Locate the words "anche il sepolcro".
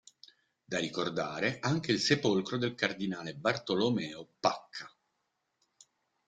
1.59-2.57